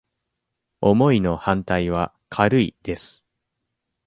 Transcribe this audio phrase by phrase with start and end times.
[0.81, 3.23] 「重い」の反対は「軽い」です。